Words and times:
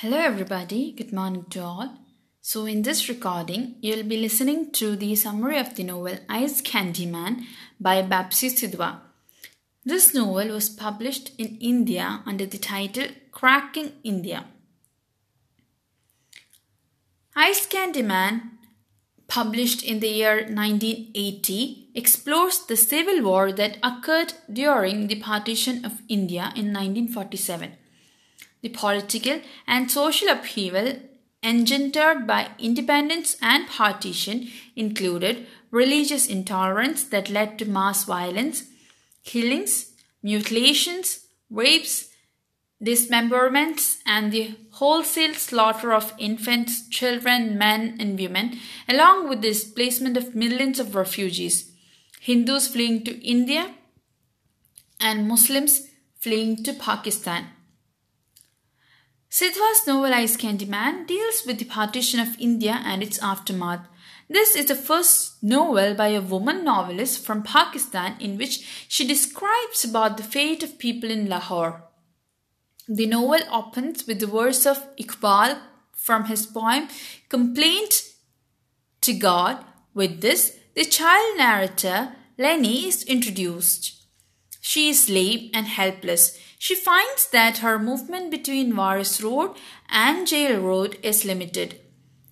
Hello, 0.00 0.16
everybody. 0.16 0.92
Good 0.92 1.12
morning 1.12 1.46
to 1.50 1.60
all. 1.60 1.88
So, 2.40 2.66
in 2.66 2.82
this 2.82 3.08
recording, 3.08 3.74
you'll 3.80 4.04
be 4.04 4.16
listening 4.16 4.70
to 4.74 4.94
the 4.94 5.16
summary 5.16 5.58
of 5.58 5.74
the 5.74 5.82
novel 5.82 6.18
Ice 6.28 6.60
Candy 6.60 7.04
Man 7.04 7.44
by 7.80 8.02
Bapsi 8.04 8.48
Sidhwa. 8.48 9.00
This 9.84 10.14
novel 10.14 10.52
was 10.54 10.68
published 10.68 11.32
in 11.36 11.58
India 11.60 12.22
under 12.26 12.46
the 12.46 12.58
title 12.58 13.08
Cracking 13.32 13.90
India. 14.04 14.44
Ice 17.34 17.66
Candy 17.66 18.02
Man, 18.02 18.52
published 19.26 19.82
in 19.82 19.98
the 19.98 20.14
year 20.20 20.36
1980, 20.44 21.90
explores 21.96 22.60
the 22.60 22.76
civil 22.76 23.20
war 23.24 23.50
that 23.50 23.78
occurred 23.82 24.34
during 24.52 25.08
the 25.08 25.20
partition 25.20 25.84
of 25.84 26.02
India 26.08 26.52
in 26.54 26.72
1947. 26.72 27.72
The 28.62 28.68
political 28.70 29.40
and 29.66 29.90
social 29.90 30.28
upheaval 30.28 31.00
engendered 31.42 32.26
by 32.26 32.50
independence 32.58 33.36
and 33.40 33.68
partition 33.68 34.48
included 34.74 35.46
religious 35.70 36.26
intolerance 36.26 37.04
that 37.04 37.30
led 37.30 37.58
to 37.58 37.64
mass 37.64 38.04
violence, 38.04 38.64
killings, 39.24 39.92
mutilations, 40.22 41.26
rapes, 41.50 42.08
dismemberments, 42.82 43.98
and 44.06 44.32
the 44.32 44.54
wholesale 44.72 45.34
slaughter 45.34 45.92
of 45.92 46.14
infants, 46.18 46.88
children, 46.88 47.58
men, 47.58 47.96
and 47.98 48.18
women, 48.18 48.58
along 48.88 49.28
with 49.28 49.42
the 49.42 49.48
displacement 49.48 50.16
of 50.16 50.34
millions 50.34 50.78
of 50.78 50.94
refugees, 50.94 51.72
Hindus 52.20 52.68
fleeing 52.68 53.04
to 53.04 53.24
India, 53.24 53.74
and 55.00 55.28
Muslims 55.28 55.88
fleeing 56.18 56.62
to 56.64 56.72
Pakistan. 56.72 57.46
Sidhwa's 59.30 59.86
novel 59.86 60.14
Ice 60.14 60.38
Candy 60.38 60.64
Man 60.64 61.04
deals 61.04 61.42
with 61.46 61.58
the 61.58 61.66
partition 61.66 62.18
of 62.18 62.40
India 62.40 62.80
and 62.84 63.02
its 63.02 63.18
aftermath. 63.22 63.86
This 64.30 64.56
is 64.56 64.66
the 64.66 64.74
first 64.74 65.42
novel 65.42 65.94
by 65.94 66.08
a 66.08 66.20
woman 66.22 66.64
novelist 66.64 67.24
from 67.24 67.42
Pakistan 67.42 68.16
in 68.20 68.38
which 68.38 68.66
she 68.88 69.06
describes 69.06 69.84
about 69.84 70.16
the 70.16 70.22
fate 70.22 70.62
of 70.62 70.78
people 70.78 71.10
in 71.10 71.28
Lahore. 71.28 71.84
The 72.88 73.06
novel 73.06 73.40
opens 73.52 74.06
with 74.06 74.20
the 74.20 74.26
verse 74.26 74.64
of 74.64 74.96
Iqbal 74.96 75.58
from 75.92 76.24
his 76.24 76.46
poem 76.46 76.88
Complaint 77.28 78.04
to 79.02 79.12
God. 79.12 79.62
With 79.92 80.22
this, 80.22 80.56
the 80.74 80.86
child 80.86 81.36
narrator 81.36 82.12
Lenny 82.38 82.88
is 82.88 83.02
introduced. 83.02 84.04
She 84.60 84.88
is 84.88 85.10
lame 85.10 85.50
and 85.52 85.66
helpless. 85.66 86.38
She 86.58 86.74
finds 86.74 87.28
that 87.30 87.58
her 87.58 87.78
movement 87.78 88.30
between 88.30 88.74
Waris 88.74 89.22
Road 89.22 89.56
and 89.88 90.26
Jail 90.26 90.60
Road 90.60 90.98
is 91.02 91.24
limited. 91.24 91.80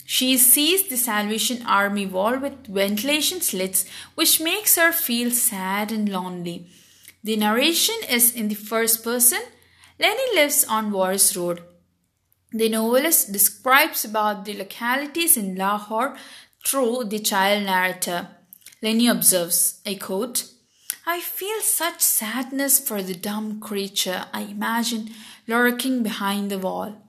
She 0.05 0.37
sees 0.37 0.89
the 0.89 0.97
Salvation 0.97 1.65
Army 1.67 2.07
wall 2.07 2.39
with 2.39 2.67
ventilation 2.67 3.41
slits, 3.41 3.87
which 4.15 4.41
makes 4.41 4.77
her 4.77 4.93
feel 4.93 5.31
sad 5.31 5.91
and 5.91 6.09
lonely. 6.09 6.69
The 7.25 7.37
narration 7.37 7.97
is 8.09 8.35
in 8.35 8.49
the 8.49 8.55
first 8.55 9.03
person. 9.03 9.41
Lenny 9.99 10.35
lives 10.35 10.65
on 10.65 10.93
Waris 10.93 11.37
Road. 11.37 11.63
The 12.53 12.69
novelist 12.69 13.33
describes 13.33 14.05
about 14.05 14.45
the 14.45 14.55
localities 14.55 15.37
in 15.37 15.57
Lahore 15.57 16.17
through 16.65 17.05
the 17.05 17.19
child 17.19 17.65
narrator. 17.65 18.29
Lenny 18.83 19.09
observes, 19.09 19.81
I 19.85 19.95
quote, 19.95 20.45
I 21.09 21.21
feel 21.21 21.61
such 21.61 22.01
sadness 22.01 22.81
for 22.81 23.01
the 23.01 23.15
dumb 23.15 23.61
creature 23.61 24.25
I 24.35 24.41
imagine 24.41 25.11
lurking 25.47 26.03
behind 26.03 26.51
the 26.51 26.59
wall. 26.59 27.01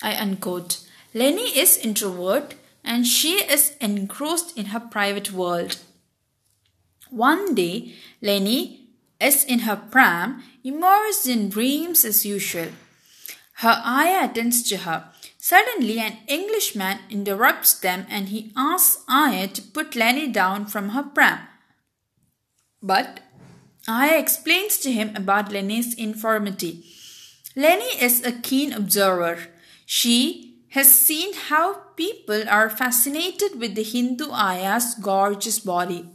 I 0.00 0.14
unquote. 0.14 0.78
Lenny 1.12 1.58
is 1.58 1.76
introvert 1.76 2.54
and 2.84 3.04
she 3.04 3.42
is 3.42 3.76
engrossed 3.80 4.56
in 4.56 4.66
her 4.66 4.78
private 4.78 5.32
world. 5.32 5.78
One 7.10 7.56
day, 7.56 7.94
Lenny 8.22 8.88
is 9.20 9.42
in 9.42 9.60
her 9.60 9.74
pram, 9.74 10.44
immersed 10.62 11.26
in 11.26 11.48
dreams 11.48 12.04
as 12.04 12.24
usual. 12.24 12.68
Her 13.54 13.82
Aya 13.84 14.30
attends 14.30 14.62
to 14.68 14.76
her. 14.76 15.10
Suddenly, 15.38 15.98
an 15.98 16.18
Englishman 16.28 17.00
interrupts 17.10 17.74
them 17.74 18.06
and 18.08 18.28
he 18.28 18.52
asks 18.56 19.02
Aya 19.08 19.48
to 19.48 19.60
put 19.60 19.96
Lenny 19.96 20.28
down 20.28 20.66
from 20.66 20.90
her 20.90 21.02
pram. 21.02 21.40
But 22.80 23.20
Aya 23.88 24.18
explains 24.18 24.78
to 24.78 24.92
him 24.92 25.16
about 25.16 25.52
Lenny's 25.52 25.94
infirmity. 25.94 26.84
Lenny 27.56 28.00
is 28.00 28.24
a 28.24 28.32
keen 28.32 28.72
observer. 28.72 29.38
She 29.86 30.58
has 30.70 30.94
seen 30.94 31.34
how 31.34 31.74
people 31.96 32.48
are 32.48 32.70
fascinated 32.70 33.58
with 33.58 33.74
the 33.74 33.82
Hindu 33.82 34.30
Aya's 34.30 34.94
gorgeous 34.94 35.58
body. 35.58 36.08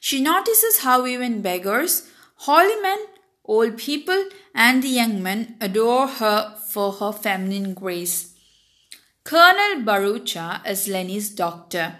She 0.00 0.20
notices 0.20 0.80
how 0.80 1.06
even 1.06 1.42
beggars, 1.42 2.10
holy 2.34 2.80
men, 2.80 2.98
old 3.44 3.76
people, 3.76 4.24
and 4.54 4.82
the 4.82 4.88
young 4.88 5.22
men 5.22 5.56
adore 5.60 6.08
her 6.08 6.56
for 6.68 6.92
her 6.92 7.12
feminine 7.12 7.74
grace. 7.74 8.34
Colonel 9.22 9.84
Bharucha 9.84 10.66
is 10.66 10.88
Lenny's 10.88 11.30
doctor. 11.30 11.94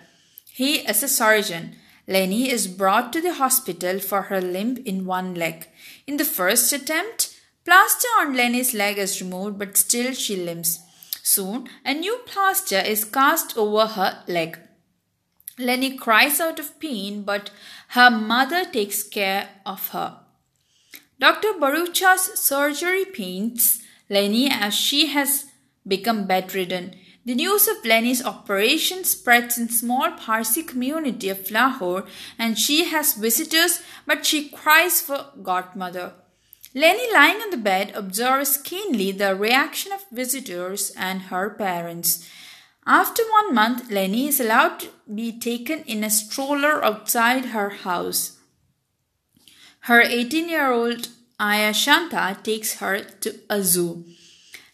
He 0.51 0.79
is 0.79 1.05
a 1.05 1.09
surgeon 1.09 1.77
Lenny 2.13 2.51
is 2.51 2.67
brought 2.67 3.11
to 3.15 3.23
the 3.23 3.35
hospital 3.35 3.99
for 3.99 4.23
her 4.23 4.41
limp 4.41 4.81
in 4.85 5.07
one 5.07 5.35
leg. 5.35 5.69
In 6.07 6.19
the 6.19 6.27
first 6.27 6.71
attempt, 6.71 7.35
plaster 7.65 8.09
on 8.19 8.37
Lenny's 8.37 8.75
leg 8.75 8.99
is 8.99 9.23
removed, 9.23 9.59
but 9.59 9.79
still 9.79 10.13
she 10.13 10.37
limps. 10.37 10.81
Soon, 11.23 11.71
a 11.87 11.95
new 11.95 12.19
plaster 12.27 12.81
is 12.81 13.07
cast 13.07 13.57
over 13.57 13.87
her 13.87 14.23
leg. 14.29 14.59
Lenny 15.59 15.97
cries 15.97 16.39
out 16.39 16.59
of 16.59 16.79
pain, 16.79 17.23
but 17.23 17.51
her 17.89 18.11
mother 18.11 18.67
takes 18.67 19.03
care 19.03 19.49
of 19.65 19.89
her. 19.89 20.19
Dr. 21.19 21.55
Bharucha's 21.55 22.39
surgery 22.39 23.07
pains 23.07 23.83
Lenny 24.11 24.51
as 24.51 24.75
she 24.75 25.07
has 25.07 25.47
become 25.89 26.27
bedridden. 26.27 26.95
The 27.25 27.37
news 27.37 27.69
of 27.69 27.85
Lenny's 27.85 28.25
operation 28.25 29.05
spreads 29.05 29.57
in 29.57 29.69
small 29.69 30.11
Parsi 30.13 30.63
community 30.65 31.29
of 31.29 31.51
Lahore 31.53 32.05
and 32.37 32.59
she 32.59 32.87
has 32.87 33.15
visitors 33.15 33.81
but 34.07 34.27
she 34.27 34.49
cries 34.49 35.01
for 35.01 35.27
godmother. 35.41 36.15
Lenny 36.75 37.13
lying 37.13 37.37
on 37.37 37.51
the 37.51 37.57
bed 37.59 37.93
observes 37.95 38.57
keenly 38.57 39.13
the 39.13 39.37
reaction 39.37 39.93
of 39.93 40.05
visitors 40.11 40.91
and 40.97 41.23
her 41.23 41.51
parents. 41.51 42.29
After 42.87 43.23
one 43.31 43.55
month, 43.55 43.91
Lenny 43.91 44.27
is 44.27 44.41
allowed 44.41 44.81
to 44.81 44.89
be 45.15 45.39
taken 45.39 45.85
in 45.85 46.03
a 46.03 46.11
stroller 46.11 46.85
outside 46.85 47.47
her 47.47 47.69
house. 47.69 48.39
Her 49.81 50.01
18 50.01 50.49
year 50.49 50.73
old 50.73 51.09
Aya 51.39 51.73
Shanta 51.73 52.39
takes 52.43 52.79
her 52.79 53.05
to 53.21 53.39
a 53.49 53.63
zoo. 53.63 54.05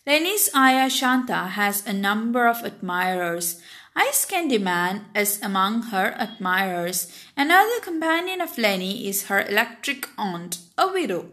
Lenny's 0.08 0.48
Aya 0.54 0.88
Shanta 0.88 1.52
has 1.52 1.86
a 1.86 1.92
number 1.92 2.48
of 2.48 2.64
admirers. 2.64 3.60
Ice 3.94 4.24
Candy 4.24 4.56
Man 4.56 5.04
is 5.14 5.38
among 5.42 5.82
her 5.92 6.14
admirers. 6.16 7.12
Another 7.36 7.78
companion 7.82 8.40
of 8.40 8.56
Lenny 8.56 9.06
is 9.06 9.26
her 9.26 9.42
electric 9.42 10.08
aunt, 10.16 10.60
a 10.78 10.90
widow. 10.90 11.26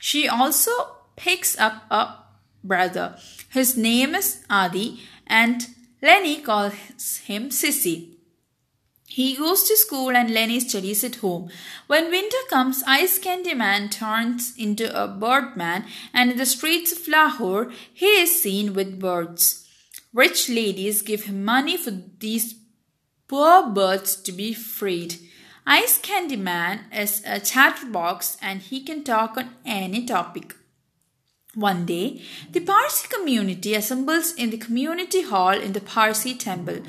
She 0.00 0.26
also 0.26 0.72
picks 1.14 1.56
up 1.60 1.84
a 1.88 2.26
brother. 2.64 3.18
His 3.50 3.76
name 3.76 4.16
is 4.16 4.44
Adi, 4.50 5.02
and 5.24 5.68
Lenny 6.02 6.40
calls 6.40 7.18
him 7.18 7.50
Sissy. 7.50 8.15
He 9.16 9.34
goes 9.34 9.62
to 9.62 9.76
school 9.78 10.14
and 10.14 10.30
Lenny 10.30 10.60
studies 10.60 11.02
at 11.02 11.16
home. 11.16 11.48
When 11.86 12.10
winter 12.10 12.36
comes, 12.50 12.82
Ice 12.86 13.18
Candy 13.18 13.54
Man 13.54 13.88
turns 13.88 14.52
into 14.58 14.94
a 14.94 15.08
birdman 15.08 15.86
and 16.12 16.32
in 16.32 16.36
the 16.36 16.44
streets 16.44 16.92
of 16.92 17.08
Lahore, 17.08 17.72
he 17.94 18.20
is 18.24 18.42
seen 18.42 18.74
with 18.74 19.00
birds. 19.00 19.66
Rich 20.12 20.50
ladies 20.50 21.00
give 21.00 21.24
him 21.24 21.46
money 21.46 21.78
for 21.78 21.92
these 21.92 22.56
poor 23.26 23.70
birds 23.70 24.16
to 24.16 24.32
be 24.32 24.52
freed. 24.52 25.14
Ice 25.66 25.96
Candy 25.96 26.36
Man 26.36 26.80
is 26.92 27.22
a 27.24 27.40
chatterbox 27.40 28.36
and 28.42 28.60
he 28.60 28.82
can 28.82 29.02
talk 29.02 29.38
on 29.38 29.48
any 29.64 30.04
topic. 30.04 30.54
One 31.54 31.86
day, 31.86 32.20
the 32.52 32.60
Parsi 32.60 33.08
community 33.08 33.74
assembles 33.74 34.34
in 34.34 34.50
the 34.50 34.58
community 34.58 35.22
hall 35.22 35.58
in 35.58 35.72
the 35.72 35.80
Parsi 35.80 36.34
temple. 36.34 36.80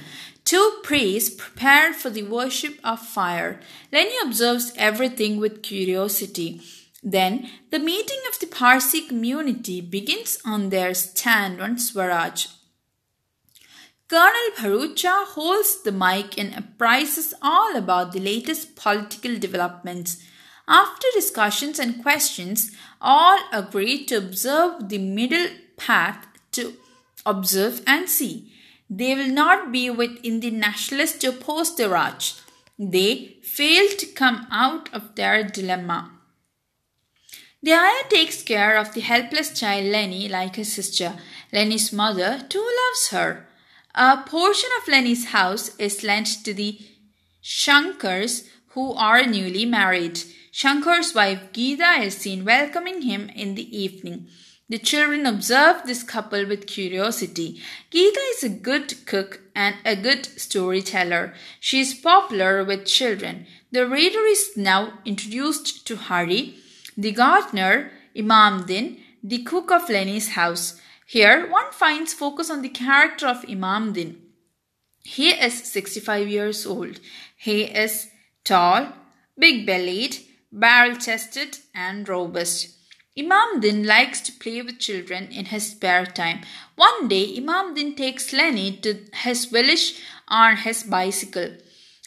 Two 0.47 0.79
priests 0.81 1.35
prepared 1.35 1.97
for 1.97 2.09
the 2.09 2.23
worship 2.23 2.79
of 2.81 3.01
fire. 3.01 3.59
Lenny 3.91 4.15
observes 4.23 4.71
everything 4.77 5.41
with 5.41 5.61
curiosity. 5.61 6.61
Then, 7.03 7.49
the 7.69 7.79
meeting 7.79 8.21
of 8.31 8.39
the 8.39 8.47
Parsi 8.47 9.01
community 9.01 9.81
begins 9.81 10.39
on 10.45 10.69
their 10.69 10.93
stand 10.93 11.59
on 11.59 11.77
Swaraj. 11.77 12.47
Colonel 14.07 14.51
Bharucha 14.55 15.25
holds 15.25 15.83
the 15.83 15.91
mic 15.91 16.37
and 16.37 16.55
apprises 16.55 17.33
all 17.41 17.75
about 17.75 18.13
the 18.13 18.21
latest 18.21 18.77
political 18.77 19.37
developments. 19.37 20.23
After 20.65 21.07
discussions 21.13 21.77
and 21.77 22.01
questions, 22.01 22.71
all 23.01 23.37
agree 23.51 24.05
to 24.05 24.15
observe 24.15 24.87
the 24.87 24.97
middle 24.97 25.49
path 25.75 26.25
to 26.53 26.77
observe 27.25 27.81
and 27.85 28.07
see. 28.07 28.53
They 28.89 29.15
will 29.15 29.31
not 29.31 29.71
be 29.71 29.89
within 29.89 30.39
the 30.39 30.51
nationalists 30.51 31.19
to 31.19 31.29
oppose 31.29 31.75
the 31.75 31.89
Raj. 31.89 32.35
They 32.79 33.37
fail 33.43 33.89
to 33.97 34.05
come 34.05 34.47
out 34.51 34.93
of 34.93 35.15
their 35.15 35.43
dilemma. 35.43 36.11
The 37.61 37.73
ayah 37.73 38.09
takes 38.09 38.43
care 38.43 38.77
of 38.77 38.93
the 38.93 39.01
helpless 39.01 39.59
child 39.59 39.87
Lenny 39.87 40.29
like 40.29 40.57
a 40.57 40.63
sister. 40.63 41.15
Lenny's 41.51 41.91
mother 41.91 42.45
too 42.47 42.59
loves 42.59 43.09
her. 43.09 43.47
A 43.95 44.23
portion 44.25 44.69
of 44.79 44.87
Lenny's 44.87 45.25
house 45.27 45.75
is 45.77 46.03
lent 46.03 46.45
to 46.45 46.53
the 46.53 46.79
Shankars 47.41 48.47
who 48.69 48.93
are 48.93 49.25
newly 49.25 49.65
married. 49.65 50.21
Shankar's 50.51 51.15
wife 51.15 51.51
Geeta 51.51 52.03
is 52.03 52.17
seen 52.17 52.45
welcoming 52.45 53.01
him 53.01 53.29
in 53.29 53.55
the 53.55 53.77
evening. 53.77 54.27
The 54.69 54.77
children 54.77 55.25
observe 55.25 55.83
this 55.85 56.03
couple 56.03 56.45
with 56.45 56.67
curiosity. 56.67 57.61
Geeta 57.89 58.19
is 58.35 58.43
a 58.43 58.49
good 58.49 59.05
cook 59.05 59.39
and 59.55 59.75
a 59.85 59.95
good 59.95 60.25
storyteller. 60.25 61.33
She 61.61 61.79
is 61.79 61.93
popular 61.93 62.65
with 62.65 62.85
children. 62.85 63.47
The 63.71 63.87
reader 63.87 64.25
is 64.25 64.57
now 64.57 64.99
introduced 65.05 65.87
to 65.87 65.95
Hari, 65.95 66.55
the 66.97 67.13
gardener, 67.13 67.91
Imam 68.17 68.65
Din, 68.65 68.97
the 69.23 69.43
cook 69.43 69.71
of 69.71 69.89
Lenny's 69.89 70.29
house. 70.29 70.79
Here 71.05 71.49
one 71.49 71.71
finds 71.71 72.13
focus 72.13 72.49
on 72.49 72.61
the 72.61 72.69
character 72.69 73.27
of 73.27 73.45
Imam 73.49 73.93
Din. 73.93 74.21
He 75.03 75.29
is 75.29 75.63
65 75.63 76.27
years 76.27 76.65
old. 76.65 76.99
He 77.37 77.63
is 77.63 78.09
tall, 78.43 78.91
big 79.39 79.65
bellied, 79.65 80.17
barrel 80.51 80.97
chested, 80.97 81.59
and 81.73 82.09
robust. 82.09 82.76
Imamdin 83.17 83.85
likes 83.85 84.21
to 84.21 84.31
play 84.31 84.61
with 84.61 84.79
children 84.79 85.29
in 85.31 85.45
his 85.45 85.71
spare 85.71 86.05
time. 86.05 86.41
One 86.75 87.07
day, 87.07 87.35
Imamdin 87.35 87.97
takes 87.97 88.31
Lenny 88.31 88.77
to 88.77 88.99
his 89.23 89.45
village 89.45 89.99
on 90.27 90.57
his 90.57 90.83
bicycle. 90.83 91.57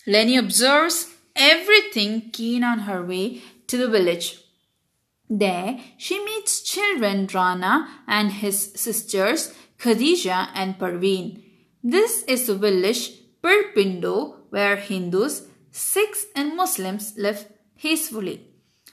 Lenny 0.07 0.37
observes 0.37 1.09
everything 1.35 2.31
keen 2.31 2.63
on 2.63 2.81
her 2.81 3.03
way 3.03 3.43
to 3.67 3.77
the 3.77 3.89
village. 3.89 4.45
There, 5.29 5.79
she 5.97 6.25
meets 6.25 6.61
children 6.61 7.29
Rana 7.33 7.89
and 8.07 8.33
his 8.33 8.73
sisters 8.75 9.53
Khadija 9.79 10.49
and 10.55 10.79
Parveen. 10.79 11.43
This 11.83 12.23
is 12.25 12.47
the 12.47 12.55
village 12.55 13.13
Pirpindo 13.43 14.37
where 14.51 14.77
Hindus, 14.77 15.47
Sikhs 15.71 16.27
and 16.37 16.57
Muslims 16.57 17.15
live 17.17 17.47
peacefully. 17.79 18.50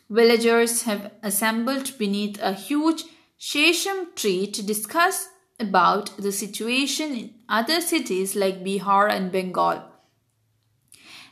Villagers 0.09 0.83
have 0.83 1.11
assembled 1.21 1.97
beneath 1.97 2.39
a 2.41 2.53
huge 2.53 3.03
shesham 3.39 4.15
tree 4.15 4.47
to 4.47 4.63
discuss 4.63 5.27
about 5.59 6.15
the 6.17 6.31
situation 6.31 7.11
in 7.13 7.33
other 7.49 7.81
cities 7.81 8.35
like 8.35 8.63
Bihar 8.63 9.11
and 9.11 9.31
Bengal. 9.31 9.83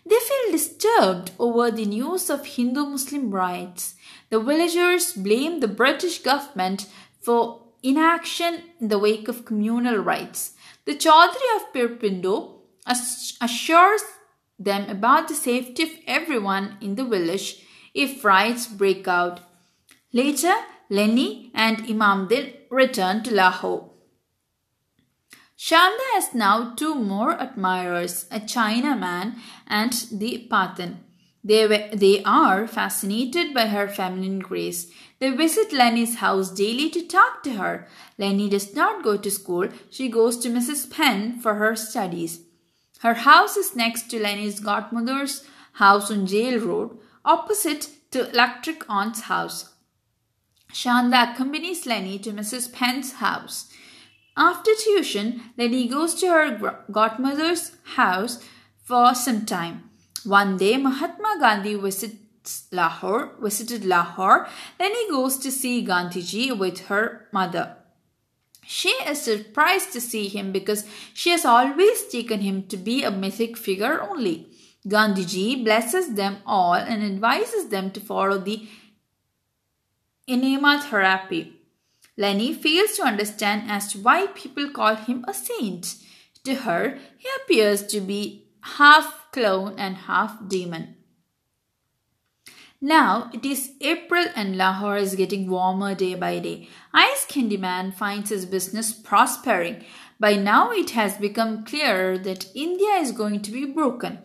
They 0.05 0.19
feel 0.19 0.51
disturbed 0.51 1.31
over 1.39 1.71
the 1.71 1.85
news 1.85 2.29
of 2.29 2.45
Hindu 2.45 2.85
Muslim 2.85 3.31
riots. 3.31 3.95
The 4.29 4.39
villagers 4.39 5.13
blame 5.13 5.59
the 5.59 5.67
British 5.67 6.19
government 6.19 6.87
for 7.21 7.61
inaction 7.81 8.61
in 8.79 8.89
the 8.89 8.99
wake 8.99 9.27
of 9.27 9.45
communal 9.45 9.97
rights. 9.97 10.53
The 10.85 10.95
Chaudhry 10.95 11.55
of 11.55 11.73
Pirpindo 11.73 12.59
assures 12.85 14.03
them 14.59 14.89
about 14.89 15.27
the 15.27 15.33
safety 15.33 15.83
of 15.83 15.89
everyone 16.05 16.77
in 16.81 16.95
the 16.95 17.05
village 17.05 17.64
if 17.95 18.23
riots 18.23 18.67
break 18.67 19.07
out. 19.07 19.39
Later, 20.13 20.53
Lenny 20.89 21.51
and 21.55 21.77
Imamdin 21.87 22.53
return 22.69 23.23
to 23.23 23.33
Lahore. 23.33 23.89
Shanta 25.55 26.03
has 26.13 26.35
now 26.35 26.75
two 26.75 26.93
more 26.93 27.31
admirers, 27.41 28.25
a 28.29 28.39
Chinaman 28.39 29.35
and 29.65 29.93
the 30.11 30.47
Pathan. 30.51 30.97
They, 31.43 31.65
were, 31.67 31.95
they 31.95 32.23
are 32.23 32.67
fascinated 32.67 33.53
by 33.53 33.67
her 33.67 33.87
feminine 33.87 34.39
grace. 34.39 34.91
They 35.19 35.29
visit 35.29 35.71
Lenny's 35.71 36.15
house 36.15 36.49
daily 36.49 36.89
to 36.89 37.07
talk 37.07 37.43
to 37.43 37.53
her. 37.53 37.87
Lenny 38.17 38.49
does 38.49 38.75
not 38.75 39.03
go 39.03 39.15
to 39.15 39.31
school. 39.31 39.69
She 39.89 40.09
goes 40.09 40.37
to 40.39 40.49
Mrs. 40.49 40.89
Penn 40.89 41.39
for 41.39 41.55
her 41.55 41.75
studies. 41.75 42.41
Her 42.99 43.13
house 43.13 43.55
is 43.55 43.75
next 43.75 44.09
to 44.09 44.19
Lenny's 44.19 44.59
godmother's 44.59 45.45
house 45.73 46.09
on 46.09 46.25
Jail 46.25 46.59
Road, 46.59 46.97
opposite 47.25 47.89
to 48.11 48.29
Electric 48.29 48.87
Aunt's 48.89 49.21
house. 49.21 49.73
Shanta 50.71 51.31
accompanies 51.31 51.85
Lenny 51.85 52.19
to 52.19 52.31
Mrs. 52.31 52.71
Penn's 52.71 53.13
house. 53.13 53.71
After 54.37 54.71
tuition, 54.75 55.41
Lenny 55.57 55.87
goes 55.87 56.13
to 56.15 56.27
her 56.27 56.83
godmother's 56.91 57.71
house 57.95 58.43
for 58.83 59.15
some 59.15 59.45
time. 59.45 59.89
One 60.23 60.57
day, 60.57 60.77
Mahatma 60.77 61.37
Gandhi 61.39 61.75
visits 61.75 62.67
Lahore, 62.71 63.31
visited 63.41 63.85
Lahore. 63.85 64.47
Lenny 64.79 65.09
goes 65.09 65.37
to 65.39 65.51
see 65.51 65.85
Gandhiji 65.85 66.57
with 66.57 66.87
her 66.87 67.27
mother. 67.31 67.77
She 68.67 68.89
is 68.89 69.21
surprised 69.21 69.93
to 69.93 70.01
see 70.01 70.27
him 70.27 70.51
because 70.51 70.85
she 71.13 71.29
has 71.29 71.45
always 71.45 72.07
taken 72.07 72.41
him 72.41 72.63
to 72.67 72.77
be 72.77 73.03
a 73.03 73.11
mythic 73.11 73.55
figure 73.57 74.01
only. 74.01 74.47
Gandhiji 74.87 75.63
blesses 75.63 76.13
them 76.13 76.37
all 76.45 76.73
and 76.73 77.03
advises 77.03 77.69
them 77.69 77.91
to 77.91 77.99
follow 77.99 78.37
the 78.37 78.67
enema 80.27 80.81
therapy. 80.81 81.53
Lenny 82.17 82.53
fails 82.53 82.93
to 82.93 83.03
understand 83.03 83.69
as 83.69 83.91
to 83.91 83.99
why 83.99 84.27
people 84.27 84.69
call 84.69 84.95
him 84.95 85.25
a 85.27 85.33
saint. 85.33 85.95
To 86.43 86.55
her, 86.55 86.97
he 87.17 87.27
appears 87.41 87.85
to 87.87 87.99
be 87.99 88.47
half 88.61 89.31
clown 89.31 89.75
and 89.77 89.97
half 89.97 90.37
demon. 90.47 90.95
Now 92.79 93.31
it 93.33 93.43
is 93.45 93.71
April 93.81 94.25
and 94.35 94.57
Lahore 94.57 94.97
is 94.97 95.15
getting 95.15 95.49
warmer 95.49 95.95
day 95.95 96.13
by 96.13 96.39
day. 96.39 96.69
Ice 96.93 97.25
Candy 97.25 97.57
Man 97.57 97.91
finds 97.91 98.29
his 98.29 98.45
business 98.45 98.93
prospering. 98.93 99.83
By 100.19 100.35
now 100.35 100.71
it 100.71 100.91
has 100.91 101.17
become 101.17 101.65
clear 101.65 102.17
that 102.19 102.51
India 102.53 102.93
is 102.99 103.11
going 103.11 103.41
to 103.41 103.51
be 103.51 103.65
broken. 103.65 104.19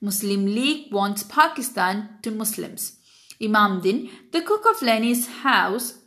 Muslim 0.00 0.46
League 0.46 0.92
wants 0.92 1.22
Pakistan 1.22 2.18
to 2.22 2.30
Muslims. 2.30 2.98
Imam 3.42 3.80
Din, 3.80 4.10
the 4.32 4.42
cook 4.42 4.64
of 4.68 4.82
Lenny's 4.82 5.26
house, 5.26 5.98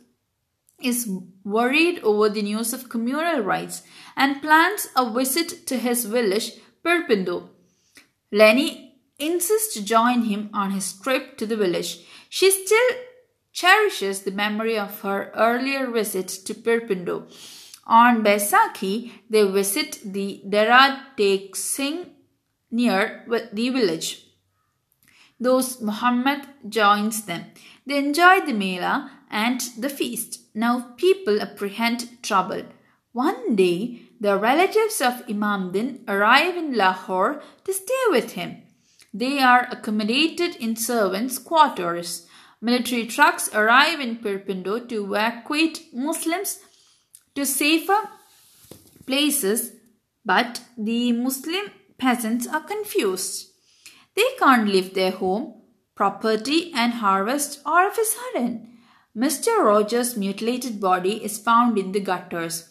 is 0.82 1.08
worried 1.44 2.00
over 2.02 2.28
the 2.28 2.42
news 2.42 2.72
of 2.72 2.88
communal 2.88 3.40
rights 3.40 3.82
and 4.16 4.40
plans 4.40 4.88
a 4.96 5.10
visit 5.12 5.66
to 5.66 5.76
his 5.76 6.04
village, 6.06 6.52
Pirpindo. 6.84 7.48
Lenny 8.32 8.98
insists 9.18 9.74
to 9.74 9.84
join 9.84 10.22
him 10.22 10.48
on 10.54 10.70
his 10.70 10.92
trip 10.92 11.36
to 11.36 11.46
the 11.46 11.56
village. 11.56 12.00
She 12.28 12.50
still 12.50 12.98
cherishes 13.52 14.22
the 14.22 14.30
memory 14.30 14.78
of 14.78 15.00
her 15.00 15.30
earlier 15.34 15.90
visit 15.90 16.28
to 16.28 16.54
Pirpindo. 16.54 17.30
On 17.86 18.22
Baisakhi, 18.22 19.10
they 19.28 19.42
visit 19.44 19.98
the 20.04 20.42
Dera 20.48 21.06
Tek 21.16 21.56
Singh 21.56 22.06
near 22.70 23.24
the 23.52 23.70
village. 23.70 24.26
Those 25.38 25.80
Muhammad 25.80 26.42
joins 26.68 27.24
them. 27.24 27.46
They 27.86 27.98
enjoy 27.98 28.40
the 28.40 28.52
Mela 28.52 29.10
and 29.30 29.60
the 29.78 29.88
feast. 29.88 30.40
Now 30.54 30.92
people 30.96 31.40
apprehend 31.40 32.22
trouble. 32.22 32.62
One 33.12 33.56
day, 33.56 34.02
the 34.20 34.36
relatives 34.36 35.00
of 35.00 35.24
Imam 35.28 35.72
Din 35.72 36.04
arrive 36.06 36.56
in 36.56 36.76
Lahore 36.76 37.42
to 37.64 37.72
stay 37.72 38.04
with 38.10 38.32
him. 38.32 38.62
They 39.14 39.40
are 39.40 39.66
accommodated 39.70 40.56
in 40.56 40.76
servants' 40.76 41.38
quarters. 41.38 42.26
Military 42.60 43.06
trucks 43.06 43.48
arrive 43.54 43.98
in 43.98 44.16
Pirpindo 44.16 44.86
to 44.88 45.04
evacuate 45.06 45.86
Muslims 45.92 46.60
to 47.34 47.46
safer 47.46 48.10
places, 49.06 49.72
but 50.24 50.60
the 50.76 51.12
Muslim 51.12 51.70
peasants 52.00 52.48
are 52.48 52.62
confused. 52.62 53.52
They 54.16 54.26
can't 54.38 54.66
leave 54.66 54.94
their 54.94 55.12
home, 55.12 55.62
property, 55.94 56.72
and 56.74 56.94
harvest 56.94 57.60
all 57.64 57.86
of 57.86 57.96
a 57.98 58.04
sudden. 58.04 58.78
Mr. 59.16 59.62
Rogers' 59.62 60.16
mutilated 60.16 60.80
body 60.80 61.22
is 61.22 61.38
found 61.38 61.78
in 61.78 61.92
the 61.92 62.00
gutters. 62.00 62.68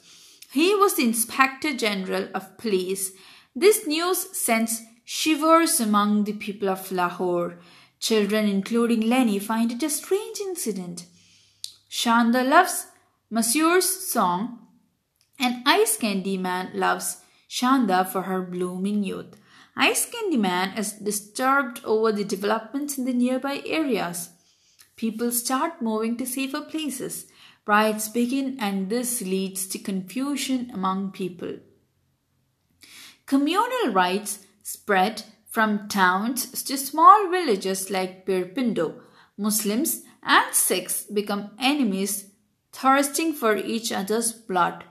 He 0.51 0.73
was 0.73 0.95
the 0.95 1.03
Inspector 1.03 1.75
General 1.75 2.27
of 2.33 2.57
Police. 2.57 3.11
This 3.55 3.85
news 3.85 4.35
sends 4.35 4.81
shivers 5.05 5.79
among 5.79 6.23
the 6.23 6.33
people 6.33 6.69
of 6.69 6.91
Lahore. 6.91 7.59
Children, 7.99 8.47
including 8.47 9.01
Lenny, 9.01 9.39
find 9.39 9.71
it 9.71 9.83
a 9.83 9.89
strange 9.89 10.39
incident. 10.39 11.05
Shanta 11.87 12.43
loves 12.43 12.87
Masseur's 13.29 13.89
song, 14.11 14.67
and 15.39 15.61
Ice 15.65 15.97
Candy 15.97 16.37
Man 16.37 16.71
loves 16.73 17.17
Shanta 17.51 18.05
for 18.05 18.21
her 18.21 18.43
blooming 18.43 19.03
youth. 19.03 19.35
Ice 19.75 20.05
Candy 20.05 20.37
Man 20.37 20.77
is 20.77 20.91
disturbed 20.91 21.81
over 21.83 22.11
the 22.11 22.23
developments 22.23 22.99
in 22.99 23.05
the 23.05 23.13
nearby 23.13 23.63
areas. 23.65 24.29
People 24.95 25.31
start 25.31 25.81
moving 25.81 26.15
to 26.17 26.27
safer 26.27 26.61
places. 26.61 27.25
Riots 27.65 28.07
begin, 28.07 28.57
and 28.59 28.91
this 28.91 29.21
leads 29.21 29.65
to 29.69 29.79
confusion 29.79 30.69
among 30.71 31.11
people. 31.11 31.57
Communal 33.25 33.93
riots 33.93 34.45
spread 34.61 35.23
from 35.49 35.87
towns 35.87 36.61
to 36.63 36.77
small 36.77 37.31
villages 37.31 37.89
like 37.89 38.27
Pirpindo. 38.27 39.01
Muslims 39.37 40.03
and 40.21 40.53
Sikhs 40.53 41.03
become 41.05 41.49
enemies, 41.57 42.29
thirsting 42.71 43.33
for 43.33 43.57
each 43.57 43.91
other's 43.91 44.33
blood. 44.33 44.83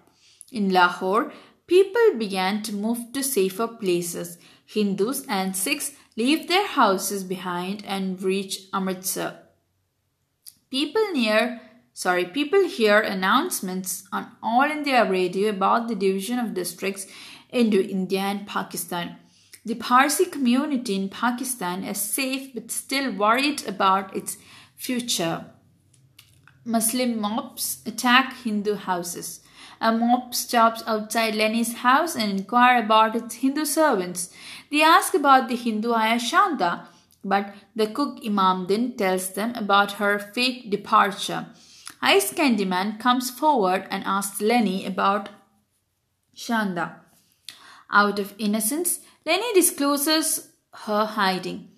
In 0.50 0.70
Lahore, 0.70 1.32
people 1.68 2.18
began 2.18 2.62
to 2.64 2.74
move 2.74 3.12
to 3.12 3.22
safer 3.22 3.68
places. 3.68 4.36
Hindus 4.66 5.24
and 5.28 5.54
Sikhs 5.54 5.92
leave 6.16 6.48
their 6.48 6.66
houses 6.66 7.22
behind 7.22 7.84
and 7.86 8.20
reach 8.20 8.66
Amritsar. 8.74 9.38
People 10.70 11.12
near 11.12 11.60
sorry, 11.98 12.24
people 12.24 12.68
hear 12.68 13.00
announcements 13.00 14.04
on 14.12 14.30
all 14.40 14.62
India 14.62 15.04
radio 15.10 15.48
about 15.50 15.88
the 15.88 15.96
division 15.96 16.38
of 16.38 16.54
districts 16.54 17.08
into 17.50 17.84
India 17.84 18.20
and 18.20 18.46
Pakistan. 18.46 19.16
The 19.64 19.74
Parsi 19.74 20.24
community 20.24 20.94
in 20.94 21.08
Pakistan 21.08 21.82
is 21.82 21.98
safe 22.00 22.54
but 22.54 22.70
still 22.70 23.12
worried 23.12 23.66
about 23.66 24.16
its 24.16 24.36
future. 24.76 25.46
Muslim 26.64 27.20
mobs 27.20 27.82
attack 27.84 28.32
Hindu 28.44 28.76
houses. 28.76 29.40
A 29.80 29.92
mob 29.92 30.34
stops 30.34 30.82
outside 30.86 31.34
Lenny's 31.34 31.74
house 31.74 32.16
and 32.16 32.30
inquire 32.32 32.82
about 32.82 33.14
its 33.14 33.36
Hindu 33.36 33.64
servants. 33.64 34.30
They 34.70 34.82
ask 34.82 35.14
about 35.14 35.48
the 35.48 35.56
Hindu 35.56 35.92
Aya 35.92 36.18
Shanta, 36.18 36.88
but 37.24 37.54
the 37.76 37.86
cook 37.86 38.22
Imamdin 38.22 38.96
tells 38.96 39.34
them 39.34 39.54
about 39.54 39.92
her 39.92 40.18
fake 40.18 40.70
departure. 40.70 41.46
Ice 42.00 42.32
Candy 42.32 42.64
Man 42.64 42.98
comes 42.98 43.30
forward 43.30 43.86
and 43.90 44.04
asks 44.04 44.40
Lenny 44.40 44.86
about 44.86 45.30
Shanta. 46.34 47.00
Out 47.90 48.18
of 48.18 48.34
innocence, 48.38 49.00
Lenny 49.24 49.52
discloses 49.54 50.52
her 50.84 51.04
hiding. 51.04 51.68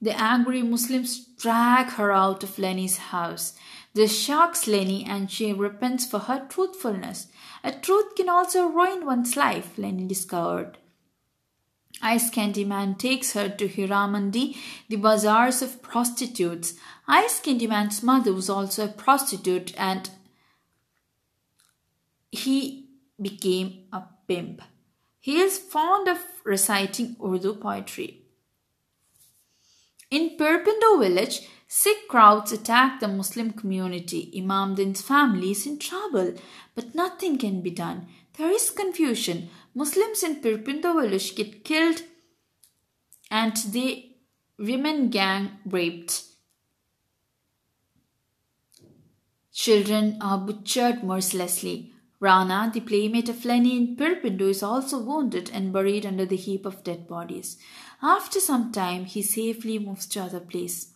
The 0.00 0.20
angry 0.20 0.62
Muslims 0.62 1.26
drag 1.38 1.88
her 1.92 2.12
out 2.12 2.44
of 2.44 2.58
Lenny's 2.58 2.98
house. 2.98 3.54
This 3.94 4.16
shocks 4.16 4.68
Lenny 4.68 5.04
and 5.04 5.30
she 5.30 5.52
repents 5.52 6.06
for 6.06 6.20
her 6.20 6.46
truthfulness. 6.48 7.26
A 7.64 7.72
truth 7.72 8.14
can 8.14 8.28
also 8.28 8.68
ruin 8.68 9.04
one's 9.04 9.36
life, 9.36 9.76
Lenny 9.76 10.06
discovered. 10.06 10.78
Ice 12.00 12.30
Candy 12.30 12.64
Man 12.64 12.94
takes 12.94 13.32
her 13.32 13.48
to 13.48 13.68
Hiramandi, 13.68 14.56
the 14.88 14.96
bazaars 14.96 15.62
of 15.62 15.82
prostitutes. 15.82 16.74
Ice 17.08 17.40
Candy 17.40 17.66
Man's 17.66 18.02
mother 18.02 18.32
was 18.32 18.48
also 18.48 18.84
a 18.84 18.88
prostitute 18.88 19.72
and 19.76 20.10
he 22.30 22.88
became 23.20 23.86
a 23.92 24.04
pimp. 24.28 24.62
He 25.18 25.40
is 25.40 25.58
fond 25.58 26.06
of 26.06 26.18
reciting 26.44 27.16
Urdu 27.20 27.54
poetry. 27.54 28.27
In 30.10 30.36
Pirpindo 30.38 30.98
village, 31.00 31.46
Sikh 31.66 32.08
crowds 32.08 32.50
attack 32.50 32.98
the 32.98 33.08
Muslim 33.08 33.52
community. 33.52 34.32
Imam 34.36 34.74
Din's 34.74 35.02
family 35.02 35.50
is 35.50 35.66
in 35.66 35.78
trouble, 35.78 36.34
but 36.74 36.94
nothing 36.94 37.36
can 37.36 37.60
be 37.60 37.70
done. 37.70 38.08
There 38.38 38.50
is 38.50 38.70
confusion. 38.70 39.50
Muslims 39.74 40.22
in 40.22 40.36
Pirpindo 40.36 40.98
village 40.98 41.34
get 41.36 41.64
killed 41.64 42.02
and 43.30 43.54
the 43.72 44.10
women 44.58 45.10
gang 45.10 45.58
raped. 45.66 46.22
Children 49.52 50.18
are 50.22 50.38
butchered 50.38 51.02
mercilessly. 51.04 51.92
Rana, 52.20 52.70
the 52.72 52.80
playmate 52.80 53.28
of 53.28 53.44
Lenny 53.44 53.76
in 53.76 53.96
Pirpindo, 53.96 54.48
is 54.48 54.62
also 54.62 54.98
wounded 54.98 55.50
and 55.52 55.72
buried 55.72 56.06
under 56.06 56.24
the 56.24 56.36
heap 56.36 56.64
of 56.64 56.82
dead 56.82 57.06
bodies. 57.06 57.58
After 58.02 58.38
some 58.38 58.70
time, 58.70 59.06
he 59.06 59.22
safely 59.22 59.78
moves 59.78 60.06
to 60.08 60.22
other 60.22 60.40
place. 60.40 60.92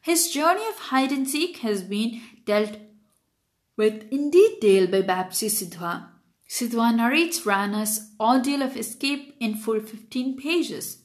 His 0.00 0.30
journey 0.30 0.66
of 0.68 0.76
hide 0.76 1.12
and 1.12 1.28
seek 1.28 1.58
has 1.58 1.82
been 1.82 2.22
dealt 2.46 2.78
with 3.76 4.10
in 4.10 4.30
detail 4.30 4.86
by 4.86 5.02
Bapsi 5.02 5.48
Sidhwa. 5.48 6.06
Sidhwa 6.48 6.94
narrates 6.94 7.44
Rana's 7.44 8.10
ordeal 8.18 8.62
of 8.62 8.76
escape 8.76 9.36
in 9.38 9.54
full 9.54 9.80
15 9.80 10.36
pages. 10.38 10.98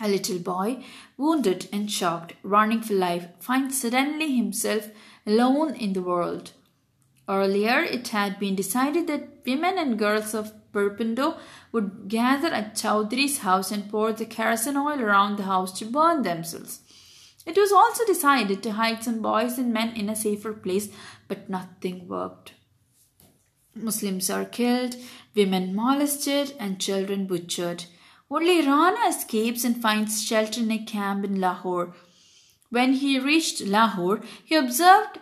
A 0.00 0.08
little 0.08 0.38
boy, 0.38 0.84
wounded 1.16 1.68
and 1.72 1.90
shocked, 1.90 2.34
running 2.42 2.80
for 2.80 2.94
life, 2.94 3.26
finds 3.40 3.80
suddenly 3.80 4.34
himself 4.34 4.90
alone 5.26 5.74
in 5.74 5.92
the 5.92 6.02
world. 6.02 6.52
Earlier, 7.28 7.82
it 7.82 8.08
had 8.08 8.38
been 8.38 8.56
decided 8.56 9.06
that 9.06 9.44
women 9.46 9.78
and 9.78 9.98
girls 9.98 10.34
of 10.34 10.52
Pirpindo 10.72 11.38
would 11.70 12.08
gather 12.08 12.48
at 12.48 12.74
Chowdhury's 12.74 13.38
house 13.38 13.70
and 13.70 13.90
pour 13.90 14.12
the 14.12 14.24
kerosene 14.24 14.76
oil 14.76 15.00
around 15.00 15.36
the 15.36 15.44
house 15.44 15.78
to 15.78 15.84
burn 15.84 16.22
themselves. 16.22 16.80
It 17.44 17.56
was 17.56 17.72
also 17.72 18.04
decided 18.04 18.62
to 18.62 18.72
hide 18.72 19.02
some 19.02 19.20
boys 19.20 19.58
and 19.58 19.72
men 19.72 19.96
in 19.96 20.08
a 20.08 20.16
safer 20.16 20.52
place, 20.52 20.88
but 21.28 21.50
nothing 21.50 22.06
worked. 22.06 22.52
Muslims 23.74 24.30
are 24.30 24.44
killed, 24.44 24.96
women 25.34 25.74
molested, 25.74 26.54
and 26.58 26.80
children 26.80 27.26
butchered. 27.26 27.84
Only 28.30 28.66
Rana 28.66 29.08
escapes 29.08 29.64
and 29.64 29.80
finds 29.80 30.22
shelter 30.22 30.60
in 30.60 30.70
a 30.70 30.84
camp 30.84 31.24
in 31.24 31.40
Lahore. 31.40 31.94
When 32.70 32.94
he 32.94 33.18
reached 33.18 33.60
Lahore, 33.60 34.20
he 34.44 34.54
observed 34.54 35.18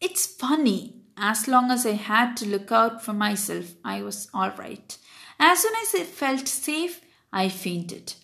it's 0.00 0.26
funny. 0.26 0.97
As 1.20 1.48
long 1.48 1.70
as 1.70 1.84
I 1.84 1.92
had 1.92 2.36
to 2.36 2.46
look 2.46 2.70
out 2.70 3.04
for 3.04 3.12
myself, 3.12 3.74
I 3.84 4.02
was 4.02 4.28
all 4.32 4.52
right. 4.52 4.96
As 5.40 5.60
soon 5.60 5.72
as 5.82 5.94
I 5.94 6.04
felt 6.04 6.46
safe, 6.46 7.00
I 7.32 7.48
fainted. 7.48 8.14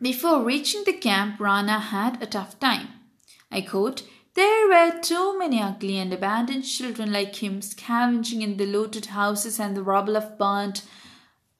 Before 0.00 0.42
reaching 0.42 0.84
the 0.84 0.92
camp, 0.94 1.40
Rana 1.40 1.78
had 1.78 2.22
a 2.22 2.26
tough 2.26 2.58
time. 2.58 2.88
I 3.50 3.60
quote, 3.60 4.02
There 4.34 4.68
were 4.68 5.00
too 5.00 5.38
many 5.38 5.60
ugly 5.60 5.98
and 5.98 6.12
abandoned 6.12 6.64
children 6.64 7.12
like 7.12 7.36
him 7.36 7.60
scavenging 7.60 8.42
in 8.42 8.56
the 8.56 8.66
looted 8.66 9.06
houses 9.06 9.60
and 9.60 9.76
the 9.76 9.82
rubble 9.82 10.16
of 10.16 10.38
burnt 10.38 10.84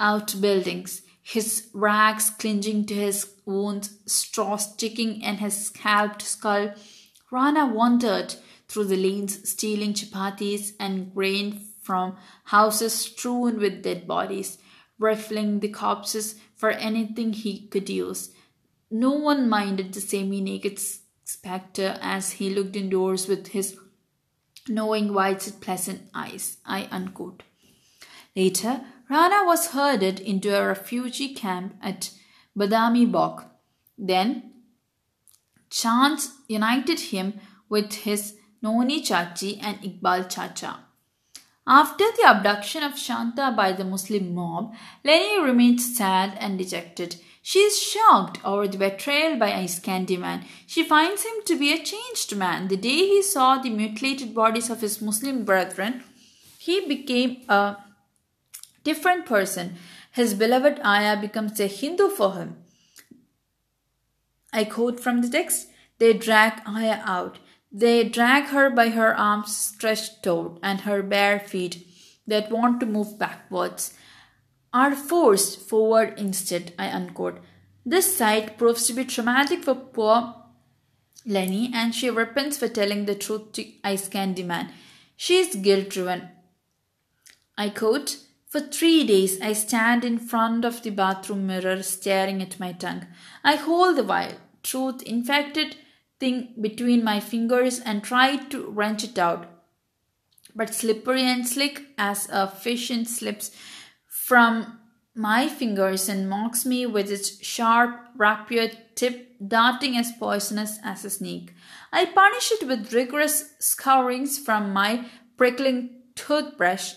out 0.00 0.40
buildings, 0.40 1.02
his 1.22 1.68
rags 1.74 2.30
clinging 2.30 2.86
to 2.86 2.94
his 2.94 3.30
wounds, 3.44 3.98
straw 4.06 4.56
sticking 4.56 5.20
in 5.20 5.36
his 5.36 5.66
scalped 5.66 6.22
skull 6.22 6.72
Rana 7.30 7.66
wandered 7.66 8.36
through 8.68 8.84
the 8.84 8.96
lanes 8.96 9.48
stealing 9.48 9.94
chapatis 9.94 10.72
and 10.78 11.14
grain 11.14 11.60
from 11.82 12.16
houses 12.44 12.92
strewn 12.92 13.58
with 13.58 13.82
dead 13.82 14.06
bodies, 14.06 14.58
rifling 14.98 15.60
the 15.60 15.68
corpses 15.68 16.36
for 16.54 16.70
anything 16.70 17.32
he 17.32 17.66
could 17.68 17.88
use. 17.88 18.30
No 18.90 19.12
one 19.12 19.48
minded 19.48 19.92
the 19.92 20.00
semi 20.00 20.40
naked 20.40 20.78
spectre 21.24 21.98
as 22.00 22.32
he 22.32 22.50
looked 22.50 22.76
indoors 22.76 23.26
with 23.26 23.48
his 23.48 23.76
knowing 24.68 25.14
white 25.14 25.50
pleasant 25.60 26.02
eyes. 26.14 26.58
I 26.64 26.88
unquote. 26.90 27.42
Later, 28.36 28.82
Rana 29.10 29.44
was 29.46 29.68
herded 29.68 30.20
into 30.20 30.54
a 30.54 30.66
refugee 30.66 31.34
camp 31.34 31.76
at 31.82 32.10
Badami 32.56 33.10
Bagh. 33.10 33.46
Then 33.96 34.52
Chance 35.70 36.30
united 36.48 37.00
him 37.00 37.40
with 37.68 37.92
his 37.92 38.37
Noni 38.62 39.02
Chachi 39.02 39.58
and 39.62 39.80
Iqbal 39.80 40.28
Chacha. 40.28 40.80
After 41.66 42.04
the 42.16 42.26
abduction 42.26 42.82
of 42.82 42.98
Shanta 42.98 43.52
by 43.54 43.72
the 43.72 43.84
Muslim 43.84 44.34
mob, 44.34 44.74
Lenny 45.04 45.40
remains 45.40 45.96
sad 45.96 46.36
and 46.40 46.56
dejected. 46.56 47.16
She 47.42 47.58
is 47.60 47.80
shocked 47.80 48.38
over 48.44 48.66
the 48.66 48.78
betrayal 48.78 49.38
by 49.38 49.52
Ice 49.52 49.78
Candy 49.78 50.16
Man. 50.16 50.44
She 50.66 50.82
finds 50.82 51.24
him 51.24 51.34
to 51.44 51.58
be 51.58 51.72
a 51.72 51.82
changed 51.82 52.34
man. 52.36 52.68
The 52.68 52.76
day 52.76 53.06
he 53.08 53.22
saw 53.22 53.58
the 53.58 53.70
mutilated 53.70 54.34
bodies 54.34 54.70
of 54.70 54.80
his 54.80 55.02
Muslim 55.02 55.44
brethren, 55.44 56.04
he 56.58 56.86
became 56.86 57.42
a 57.48 57.76
different 58.84 59.26
person. 59.26 59.76
His 60.12 60.34
beloved 60.34 60.80
Aya 60.82 61.20
becomes 61.20 61.60
a 61.60 61.66
Hindu 61.66 62.08
for 62.08 62.34
him. 62.34 62.56
I 64.52 64.64
quote 64.64 65.00
from 65.00 65.22
the 65.22 65.28
text 65.28 65.68
They 65.98 66.12
drag 66.12 66.62
Aya 66.66 67.00
out. 67.04 67.38
They 67.70 68.04
drag 68.04 68.44
her 68.46 68.70
by 68.70 68.90
her 68.90 69.16
arms 69.16 69.56
stretched 69.56 70.26
out 70.26 70.58
and 70.62 70.82
her 70.82 71.02
bare 71.02 71.38
feet 71.38 71.86
that 72.26 72.50
want 72.50 72.80
to 72.80 72.86
move 72.86 73.18
backwards 73.18 73.94
are 74.72 74.94
forced 74.94 75.60
forward 75.60 76.18
instead. 76.18 76.72
I 76.78 76.90
unquote. 76.90 77.40
This 77.84 78.16
sight 78.16 78.58
proves 78.58 78.86
to 78.86 78.92
be 78.92 79.04
traumatic 79.04 79.64
for 79.64 79.74
poor 79.74 80.34
Lenny 81.26 81.70
and 81.74 81.94
she 81.94 82.10
repents 82.10 82.56
for 82.56 82.68
telling 82.68 83.04
the 83.04 83.14
truth 83.14 83.52
to 83.52 83.66
Ice 83.84 84.08
Candy 84.08 84.42
Man. 84.42 84.72
She 85.16 85.36
is 85.38 85.54
guilt 85.56 85.90
driven. 85.90 86.28
I 87.56 87.70
quote 87.70 88.18
for 88.48 88.60
three 88.60 89.06
days, 89.06 89.38
I 89.42 89.52
stand 89.52 90.06
in 90.06 90.18
front 90.18 90.64
of 90.64 90.82
the 90.82 90.88
bathroom 90.88 91.46
mirror 91.46 91.82
staring 91.82 92.40
at 92.40 92.58
my 92.58 92.72
tongue. 92.72 93.06
I 93.44 93.56
hold 93.56 93.96
the 93.96 94.04
while, 94.04 94.32
truth 94.62 95.02
infected 95.02 95.76
thing 96.18 96.54
between 96.60 97.04
my 97.04 97.20
fingers 97.20 97.78
and 97.80 98.02
tried 98.02 98.50
to 98.50 98.68
wrench 98.70 99.04
it 99.04 99.18
out. 99.18 99.46
But 100.54 100.74
slippery 100.74 101.22
and 101.22 101.46
slick 101.46 101.82
as 101.96 102.28
a 102.30 102.48
fish 102.48 102.90
slips 103.04 103.50
from 104.06 104.78
my 105.14 105.48
fingers 105.48 106.08
and 106.08 106.30
mocks 106.30 106.64
me 106.64 106.86
with 106.86 107.10
its 107.10 107.44
sharp 107.44 108.08
rapier 108.16 108.70
tip 108.94 109.34
darting 109.46 109.96
as 109.96 110.12
poisonous 110.12 110.78
as 110.84 111.04
a 111.04 111.10
snake. 111.10 111.52
I 111.92 112.04
punish 112.06 112.52
it 112.52 112.66
with 112.66 112.92
rigorous 112.92 113.54
scourings 113.58 114.38
from 114.38 114.72
my 114.72 115.06
prickling 115.36 115.90
toothbrush 116.14 116.94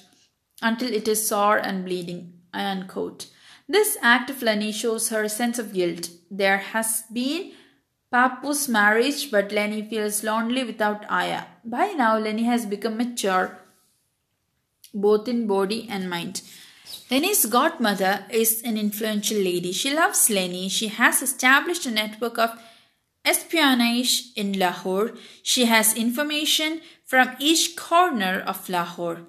until 0.61 0.93
it 0.93 1.07
is 1.07 1.27
sore 1.27 1.57
and 1.57 1.85
bleeding. 1.85 2.33
I 2.53 2.63
unquote. 2.65 3.27
This 3.67 3.97
act 4.01 4.29
of 4.29 4.41
Lenny 4.41 4.71
shows 4.71 5.09
her 5.09 5.27
sense 5.29 5.57
of 5.57 5.73
guilt. 5.73 6.09
There 6.29 6.57
has 6.57 7.03
been 7.11 7.53
Papu's 8.11 8.67
marriage, 8.67 9.31
but 9.31 9.51
Lenny 9.53 9.87
feels 9.87 10.23
lonely 10.23 10.63
without 10.63 11.05
Aya. 11.09 11.43
By 11.63 11.93
now, 11.93 12.17
Lenny 12.17 12.43
has 12.43 12.65
become 12.65 12.97
mature, 12.97 13.57
both 14.93 15.27
in 15.29 15.47
body 15.47 15.87
and 15.89 16.09
mind. 16.09 16.41
Lenny's 17.09 17.45
godmother 17.45 18.25
is 18.29 18.61
an 18.63 18.77
influential 18.77 19.37
lady. 19.37 19.71
She 19.71 19.93
loves 19.93 20.29
Lenny. 20.29 20.67
She 20.67 20.89
has 20.89 21.21
established 21.21 21.85
a 21.85 21.91
network 21.91 22.37
of 22.37 22.59
espionage 23.23 24.33
in 24.35 24.59
Lahore. 24.59 25.13
She 25.41 25.65
has 25.65 25.95
information 25.95 26.81
from 27.05 27.35
each 27.39 27.77
corner 27.77 28.43
of 28.45 28.67
Lahore. 28.67 29.21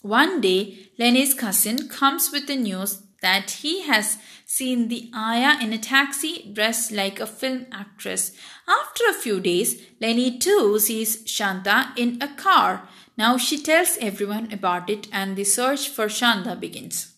One 0.00 0.40
day, 0.40 0.90
Lenny's 0.98 1.34
cousin 1.34 1.88
comes 1.88 2.30
with 2.32 2.46
the 2.46 2.56
news 2.56 3.02
that 3.20 3.50
he 3.62 3.82
has 3.82 4.18
seen 4.46 4.88
the 4.88 5.10
Aya 5.12 5.58
in 5.60 5.72
a 5.72 5.78
taxi 5.78 6.50
dressed 6.52 6.92
like 6.92 7.20
a 7.20 7.26
film 7.26 7.66
actress. 7.72 8.32
After 8.68 9.04
a 9.08 9.14
few 9.14 9.40
days, 9.40 9.82
Lenny 10.00 10.38
too 10.38 10.78
sees 10.78 11.22
Shanta 11.26 11.92
in 11.96 12.18
a 12.22 12.28
car. 12.28 12.88
Now 13.16 13.36
she 13.36 13.60
tells 13.60 13.98
everyone 14.00 14.52
about 14.52 14.88
it 14.88 15.08
and 15.12 15.36
the 15.36 15.44
search 15.44 15.88
for 15.88 16.08
Shanta 16.08 16.54
begins. 16.54 17.14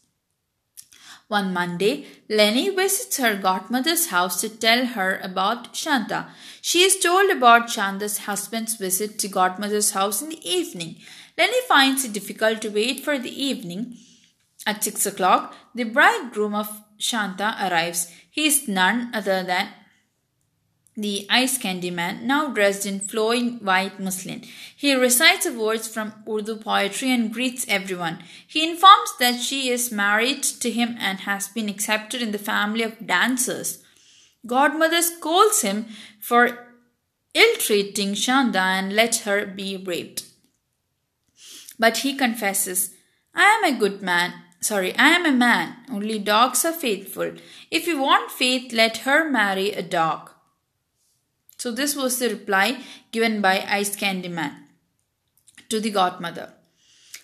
One 1.28 1.52
Monday, 1.52 2.06
Lenny 2.28 2.70
visits 2.70 3.18
her 3.18 3.36
godmother's 3.36 4.08
house 4.08 4.40
to 4.40 4.48
tell 4.48 4.84
her 4.86 5.20
about 5.22 5.76
Shanta. 5.76 6.26
She 6.60 6.80
is 6.80 6.98
told 6.98 7.30
about 7.30 7.70
Shanta's 7.70 8.18
husband's 8.18 8.74
visit 8.74 9.16
to 9.20 9.28
godmother's 9.28 9.92
house 9.92 10.22
in 10.22 10.30
the 10.30 10.50
evening. 10.50 10.96
Lenny 11.38 11.60
finds 11.68 12.04
it 12.04 12.12
difficult 12.12 12.60
to 12.62 12.70
wait 12.70 13.04
for 13.04 13.16
the 13.16 13.30
evening. 13.30 13.96
At 14.66 14.84
six 14.84 15.06
o'clock, 15.06 15.54
the 15.74 15.84
bridegroom 15.84 16.54
of 16.54 16.82
Shanta 16.98 17.56
arrives. 17.60 18.12
He 18.30 18.46
is 18.46 18.68
none 18.68 19.10
other 19.14 19.42
than 19.42 19.68
the 20.96 21.26
ice 21.30 21.56
candy 21.56 21.90
man, 21.90 22.26
now 22.26 22.48
dressed 22.48 22.84
in 22.84 23.00
flowing 23.00 23.58
white 23.60 23.98
muslin. 23.98 24.42
He 24.76 24.94
recites 24.94 25.48
words 25.48 25.88
from 25.88 26.12
Urdu 26.28 26.56
poetry 26.56 27.10
and 27.10 27.32
greets 27.32 27.64
everyone. 27.68 28.22
He 28.46 28.68
informs 28.68 29.16
that 29.18 29.40
she 29.40 29.70
is 29.70 29.90
married 29.90 30.42
to 30.42 30.70
him 30.70 30.96
and 30.98 31.20
has 31.20 31.48
been 31.48 31.68
accepted 31.68 32.20
in 32.20 32.32
the 32.32 32.38
family 32.38 32.82
of 32.82 33.06
dancers. 33.06 33.82
Godmother 34.46 35.00
scolds 35.00 35.62
him 35.62 35.86
for 36.20 36.66
ill 37.34 37.56
treating 37.58 38.14
Shanta 38.14 38.60
and 38.60 38.92
let 38.92 39.16
her 39.18 39.46
be 39.46 39.76
raped. 39.76 40.24
But 41.78 41.98
he 41.98 42.14
confesses, 42.14 42.94
I 43.34 43.44
am 43.44 43.74
a 43.74 43.78
good 43.78 44.02
man. 44.02 44.34
Sorry, 44.60 44.94
I 44.96 45.08
am 45.08 45.24
a 45.24 45.32
man. 45.32 45.76
Only 45.90 46.18
dogs 46.18 46.64
are 46.64 46.72
faithful. 46.72 47.32
If 47.70 47.86
you 47.86 47.98
want 47.98 48.30
faith, 48.30 48.72
let 48.72 48.98
her 48.98 49.28
marry 49.28 49.72
a 49.72 49.82
dog. 49.82 50.30
So 51.56 51.70
this 51.70 51.96
was 51.96 52.18
the 52.18 52.28
reply 52.28 52.82
given 53.10 53.40
by 53.40 53.64
Ice 53.68 53.96
Candy 53.96 54.28
Man 54.28 54.66
to 55.70 55.80
the 55.80 55.90
godmother. 55.90 56.52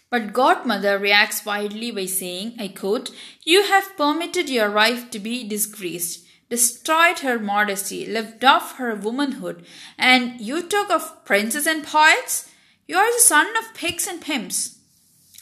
But 0.09 0.33
godmother 0.33 0.99
reacts 0.99 1.45
wildly 1.45 1.91
by 1.91 2.07
saying, 2.07 2.55
I 2.59 2.69
quote, 2.69 3.11
You 3.45 3.65
have 3.65 3.97
permitted 3.97 4.49
your 4.49 4.71
wife 4.71 5.11
to 5.11 5.19
be 5.19 5.47
disgraced, 5.47 6.25
destroyed 6.49 7.19
her 7.19 7.39
modesty, 7.39 8.07
lived 8.07 8.45
off 8.45 8.77
her 8.77 8.95
womanhood, 8.95 9.67
and 9.99 10.41
you 10.41 10.63
talk 10.63 10.91
of 10.91 11.25
princes 11.25 11.67
and 11.67 11.85
poets? 11.85 12.49
You 12.87 12.97
are 12.97 13.13
the 13.13 13.21
son 13.21 13.49
of 13.59 13.75
pigs 13.75 14.07
and 14.07 14.23
pimps. 14.23 14.79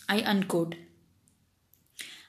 I 0.08 0.22
unquote. 0.22 0.76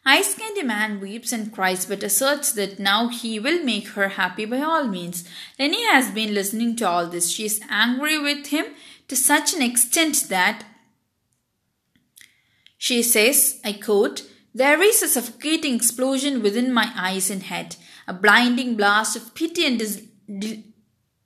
Ice 0.07 0.35
Candy 0.35 0.61
Man 0.61 0.99
weeps 0.99 1.31
and 1.31 1.51
cries 1.51 1.87
but 1.87 2.03
asserts 2.03 2.51
that 2.51 2.77
now 2.77 3.07
he 3.07 3.39
will 3.39 3.63
make 3.63 3.87
her 3.89 4.09
happy 4.09 4.45
by 4.45 4.61
all 4.61 4.87
means. 4.87 5.27
Lenny 5.57 5.83
has 5.85 6.11
been 6.11 6.33
listening 6.33 6.75
to 6.75 6.87
all 6.87 7.07
this. 7.07 7.31
She 7.31 7.45
is 7.45 7.59
angry 7.69 8.19
with 8.19 8.47
him 8.47 8.65
to 9.07 9.15
such 9.15 9.55
an 9.55 9.63
extent 9.63 10.27
that 10.29 10.63
she 12.77 13.01
says, 13.01 13.59
I 13.65 13.73
quote, 13.73 14.29
There 14.53 14.79
is 14.79 15.01
a 15.01 15.07
suffocating 15.07 15.73
explosion 15.73 16.43
within 16.43 16.71
my 16.71 16.91
eyes 16.95 17.31
and 17.31 17.41
head, 17.41 17.75
a 18.07 18.13
blinding 18.13 18.75
blast 18.75 19.15
of 19.15 19.33
pity 19.33 19.65
and 19.65 19.79
dis- 19.79 20.03
di- 20.27 20.65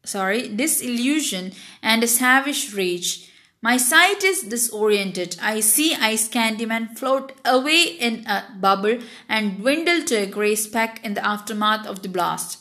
sorry, 0.05 0.47
disillusion 0.47 1.51
and 1.83 2.01
a 2.01 2.07
savage 2.07 2.73
rage. 2.73 3.28
My 3.61 3.75
sight 3.75 4.23
is 4.23 4.43
disoriented. 4.43 5.35
I 5.41 5.59
see 5.59 5.93
Ice 5.93 6.29
Candyman 6.29 6.97
float 6.97 7.33
away 7.43 7.83
in 7.83 8.25
a 8.25 8.45
bubble 8.57 8.99
and 9.27 9.57
dwindle 9.57 10.03
to 10.05 10.15
a 10.15 10.25
grey 10.25 10.55
speck 10.55 11.03
in 11.03 11.13
the 11.13 11.25
aftermath 11.25 11.85
of 11.85 12.01
the 12.01 12.07
blast. 12.07 12.59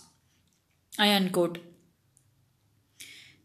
I 0.98 1.14
unquote. 1.14 1.58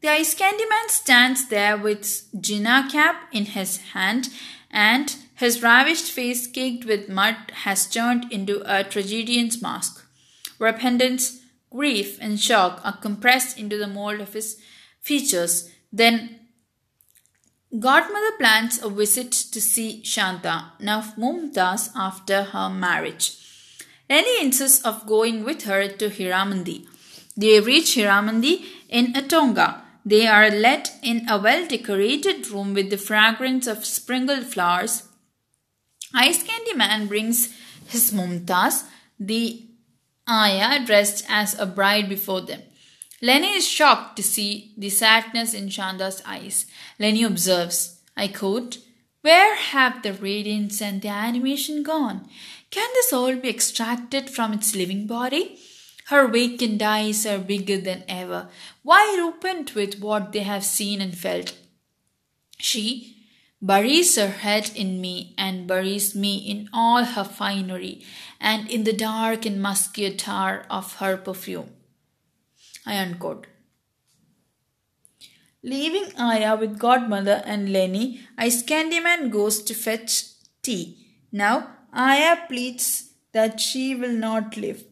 The 0.01 0.09
Ice 0.09 0.33
Candyman 0.33 0.89
stands 0.89 1.47
there 1.47 1.77
with 1.77 2.25
Jinnah 2.35 2.91
cap 2.91 3.29
in 3.31 3.45
his 3.45 3.77
hand 3.93 4.29
and 4.71 5.15
his 5.35 5.61
ravished 5.61 6.11
face 6.11 6.47
caked 6.47 6.85
with 6.85 7.07
mud 7.07 7.35
has 7.63 7.87
turned 7.87 8.31
into 8.31 8.61
a 8.65 8.83
tragedian's 8.83 9.61
mask. 9.61 10.03
Repentance, 10.57 11.41
grief, 11.69 12.17
and 12.19 12.39
shock 12.39 12.81
are 12.83 12.97
compressed 12.97 13.57
into 13.59 13.77
the 13.77 13.87
mold 13.87 14.19
of 14.19 14.33
his 14.33 14.59
features. 15.01 15.69
Then 15.91 16.39
Godmother 17.79 18.33
plans 18.37 18.83
a 18.83 18.89
visit 18.89 19.31
to 19.31 19.59
see 19.59 20.03
Shanta, 20.03 20.73
now 20.79 21.01
Mumtaz, 21.17 21.89
after 21.95 22.43
her 22.43 22.69
marriage. 22.69 23.37
Lenny 24.07 24.41
insists 24.41 24.85
of 24.85 25.07
going 25.07 25.43
with 25.43 25.63
her 25.63 25.87
to 25.87 26.09
Hiramandi. 26.09 26.85
They 27.35 27.59
reach 27.59 27.95
Hiramandi 27.95 28.63
in 28.89 29.15
a 29.15 29.23
tonga. 29.23 29.81
They 30.05 30.27
are 30.27 30.51
let 30.51 30.99
in 31.01 31.27
a 31.27 31.39
well 31.39 31.65
decorated 31.67 32.47
room 32.51 32.75
with 32.75 32.91
the 32.91 32.97
fragrance 32.97 33.65
of 33.65 33.85
sprinkled 33.85 34.45
flowers. 34.45 35.07
Ice 36.13 36.43
Candy 36.43 36.75
Man 36.75 37.07
brings 37.07 37.55
his 37.87 38.11
Mumtaz, 38.11 38.83
the 39.19 39.65
Aya, 40.27 40.85
dressed 40.85 41.25
as 41.27 41.57
a 41.57 41.65
bride 41.65 42.07
before 42.07 42.41
them. 42.41 42.61
Lenny 43.19 43.53
is 43.55 43.67
shocked 43.67 44.17
to 44.17 44.21
see 44.21 44.73
the 44.77 44.89
sadness 44.89 45.53
in 45.53 45.69
Shanta's 45.69 46.21
eyes. 46.25 46.65
Lenny 47.03 47.23
observes, 47.23 47.99
I 48.15 48.29
quote, 48.29 48.77
Where 49.23 49.57
have 49.57 50.03
the 50.03 50.13
radiance 50.13 50.81
and 50.81 51.01
the 51.01 51.09
animation 51.09 51.83
gone? 51.83 52.29
Can 52.71 52.89
this 52.93 53.11
all 53.11 53.35
be 53.35 53.49
extracted 53.49 54.29
from 54.29 54.53
its 54.53 54.73
living 54.73 55.05
body? 55.05 55.59
Her 56.05 56.29
vacant 56.29 56.81
eyes 56.81 57.25
are 57.25 57.39
bigger 57.39 57.77
than 57.81 58.05
ever, 58.07 58.47
wide 58.85 59.19
opened 59.19 59.71
with 59.71 59.99
what 59.99 60.31
they 60.31 60.43
have 60.43 60.63
seen 60.63 61.01
and 61.01 61.17
felt. 61.17 61.53
She 62.57 63.17
buries 63.61 64.15
her 64.15 64.29
head 64.29 64.71
in 64.73 65.01
me 65.01 65.35
and 65.37 65.67
buries 65.67 66.15
me 66.15 66.37
in 66.37 66.69
all 66.71 67.03
her 67.03 67.25
finery 67.25 68.01
and 68.39 68.69
in 68.69 68.85
the 68.85 68.93
dark 68.93 69.45
and 69.45 69.61
musky 69.61 70.05
attar 70.05 70.65
of 70.69 70.95
her 71.01 71.17
perfume. 71.17 71.69
I 72.85 72.97
unquote. 72.97 73.47
Leaving 75.63 76.11
Aya 76.19 76.57
with 76.57 76.77
godmother 76.77 77.41
and 77.45 77.71
Lenny, 77.71 78.21
Ice 78.37 78.61
Candyman 78.63 79.31
goes 79.31 79.63
to 79.63 79.73
fetch 79.73 80.25
tea. 80.61 81.07
Now, 81.31 81.69
Aya 81.93 82.37
pleads 82.47 83.13
that 83.31 83.59
she 83.59 83.95
will 83.95 84.11
not 84.11 84.57
live 84.57 84.83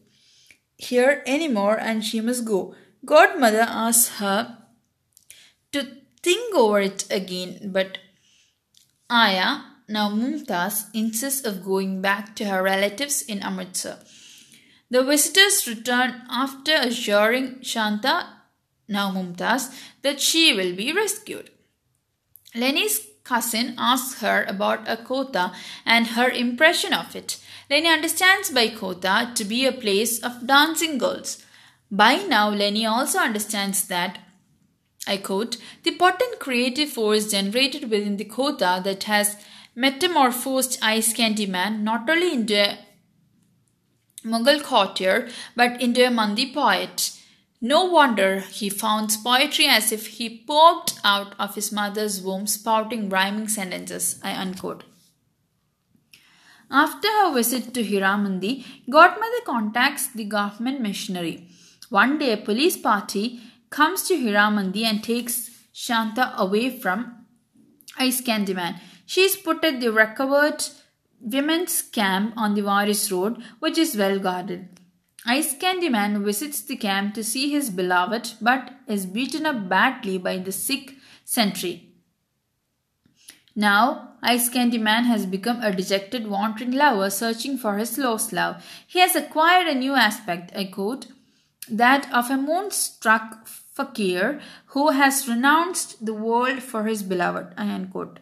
here 0.78 1.22
anymore 1.26 1.78
and 1.78 2.04
she 2.04 2.20
must 2.20 2.44
go. 2.44 2.74
Godmother 3.04 3.66
asks 3.68 4.18
her 4.18 4.58
to 5.72 5.86
think 6.22 6.54
over 6.54 6.80
it 6.80 7.04
again, 7.10 7.70
but 7.72 7.98
Aya, 9.10 9.58
now 9.88 10.08
Mumtaz, 10.08 10.86
insists 10.94 11.44
of 11.46 11.64
going 11.64 12.00
back 12.00 12.34
to 12.36 12.46
her 12.46 12.62
relatives 12.62 13.20
in 13.22 13.42
Amritsar. 13.42 13.98
The 14.90 15.04
visitors 15.04 15.66
return 15.66 16.22
after 16.30 16.72
assuring 16.74 17.62
Shanta, 17.62 18.41
now 18.92 19.10
Mumtaz, 19.10 19.74
that 20.02 20.20
she 20.20 20.52
will 20.52 20.74
be 20.74 20.92
rescued. 20.92 21.50
Lenny's 22.54 23.00
cousin 23.24 23.74
asks 23.78 24.20
her 24.20 24.44
about 24.44 24.88
a 24.88 24.96
kotha 24.96 25.54
and 25.86 26.08
her 26.08 26.28
impression 26.28 26.92
of 26.92 27.16
it. 27.16 27.38
Lenny 27.70 27.88
understands 27.88 28.50
by 28.50 28.68
kotha 28.68 29.34
to 29.34 29.44
be 29.44 29.64
a 29.64 29.72
place 29.72 30.22
of 30.22 30.46
dancing 30.46 30.98
girls. 30.98 31.44
By 31.90 32.16
now, 32.16 32.50
Lenny 32.50 32.84
also 32.86 33.18
understands 33.18 33.86
that 33.88 34.18
I 35.06 35.16
quote, 35.16 35.56
the 35.82 35.96
potent 35.96 36.38
creative 36.38 36.90
force 36.90 37.30
generated 37.30 37.90
within 37.90 38.18
the 38.18 38.24
kotha 38.24 38.82
that 38.84 39.04
has 39.04 39.36
metamorphosed 39.74 40.78
Ice 40.80 41.12
Candy 41.12 41.46
Man 41.46 41.82
not 41.82 42.08
only 42.08 42.32
into 42.34 42.54
a 42.54 42.78
Mughal 44.24 44.62
courtier 44.62 45.28
but 45.56 45.80
into 45.80 46.06
a 46.06 46.10
Mandi 46.10 46.52
poet. 46.52 47.18
No 47.64 47.84
wonder 47.84 48.40
he 48.40 48.68
founds 48.68 49.16
poetry 49.16 49.66
as 49.66 49.92
if 49.92 50.08
he 50.08 50.28
popped 50.28 50.98
out 51.04 51.36
of 51.38 51.54
his 51.54 51.70
mother's 51.70 52.20
womb 52.20 52.48
spouting 52.48 53.08
rhyming 53.08 53.46
sentences. 53.46 54.18
I 54.24 54.32
unquote. 54.34 54.82
After 56.68 57.06
her 57.06 57.32
visit 57.32 57.72
to 57.74 57.84
Hiramandi, 57.84 58.64
Godmother 58.90 59.42
contacts 59.46 60.08
the 60.08 60.24
government 60.24 60.80
missionary. 60.80 61.46
One 61.88 62.18
day, 62.18 62.32
a 62.32 62.36
police 62.36 62.76
party 62.76 63.40
comes 63.70 64.08
to 64.08 64.14
Hiramandi 64.14 64.82
and 64.82 65.04
takes 65.04 65.50
Shanta 65.72 66.34
away 66.36 66.68
from 66.80 67.26
Ice 67.96 68.20
Candy 68.20 68.54
Man. 68.54 68.80
She 69.06 69.20
is 69.20 69.36
put 69.36 69.62
at 69.62 69.80
the 69.80 69.92
recovered 69.92 70.64
women's 71.20 71.80
camp 71.80 72.34
on 72.36 72.54
the 72.54 72.62
Waris 72.62 73.12
Road, 73.12 73.40
which 73.60 73.78
is 73.78 73.94
well 73.94 74.18
guarded. 74.18 74.80
Ice 75.24 75.56
Candy 75.56 75.88
Man 75.88 76.24
visits 76.24 76.60
the 76.62 76.76
camp 76.76 77.14
to 77.14 77.22
see 77.22 77.50
his 77.50 77.70
beloved 77.70 78.32
but 78.40 78.72
is 78.88 79.06
beaten 79.06 79.46
up 79.46 79.68
badly 79.68 80.18
by 80.18 80.38
the 80.38 80.50
sick 80.50 80.94
sentry. 81.24 81.88
Now, 83.54 84.14
Ice 84.22 84.48
Candy 84.48 84.78
Man 84.78 85.04
has 85.04 85.26
become 85.26 85.62
a 85.62 85.74
dejected, 85.74 86.26
wandering 86.26 86.72
lover 86.72 87.10
searching 87.10 87.58
for 87.58 87.76
his 87.76 87.98
lost 87.98 88.32
love. 88.32 88.64
He 88.86 88.98
has 88.98 89.14
acquired 89.14 89.68
a 89.68 89.74
new 89.74 89.94
aspect, 89.94 90.52
I 90.56 90.64
quote, 90.64 91.06
that 91.68 92.12
of 92.12 92.30
a 92.30 92.36
moonstruck 92.36 93.46
fakir 93.46 94.40
who 94.66 94.90
has 94.90 95.28
renounced 95.28 96.04
the 96.04 96.14
world 96.14 96.62
for 96.62 96.84
his 96.84 97.02
beloved, 97.02 97.54
I 97.56 97.70
unquote. 97.72 98.18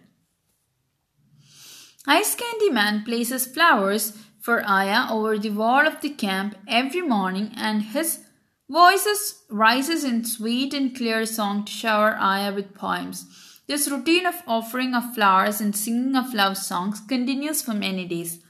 Ice 2.07 2.35
Candy 2.35 2.71
Man 2.71 3.05
places 3.05 3.47
flowers 3.47 4.17
for 4.41 4.63
Aya 4.67 5.07
over 5.11 5.39
the 5.39 5.51
wall 5.51 5.87
of 5.87 6.01
the 6.01 6.11
camp 6.11 6.57
every 6.67 7.03
morning 7.03 7.53
and 7.57 7.83
his 7.83 8.21
voice 8.69 9.43
rises 9.51 10.05
in 10.05 10.25
sweet 10.25 10.73
and 10.73 10.97
clear 10.97 11.27
song 11.27 11.65
to 11.65 11.73
shower 11.73 12.17
Aya 12.19 12.53
with 12.55 12.75
poems. 12.75 13.27
This 13.67 13.89
routine 13.89 14.27
of 14.27 14.43
offering 14.47 14.95
of 14.95 15.15
flowers 15.15 15.61
and 15.61 15.77
singing 15.77 16.17
of 16.17 16.35
love 16.35 16.57
songs 16.57 17.01
continues 17.01 17.63
for 17.63 17.75
many 17.75 18.07
days. 18.07 18.41